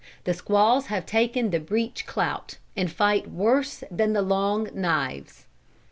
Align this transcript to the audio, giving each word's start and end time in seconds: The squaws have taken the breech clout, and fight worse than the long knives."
The 0.23 0.33
squaws 0.33 0.87
have 0.87 1.05
taken 1.05 1.51
the 1.51 1.59
breech 1.59 2.07
clout, 2.07 2.57
and 2.75 2.91
fight 2.91 3.29
worse 3.29 3.83
than 3.91 4.13
the 4.13 4.23
long 4.23 4.67
knives." 4.73 5.45